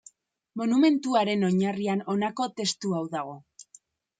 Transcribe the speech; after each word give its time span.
Monumentuaren 0.61 1.45
oinarrian 1.49 2.03
honako 2.15 2.51
testu 2.61 2.99
hau 3.01 3.07
dago. 3.17 3.37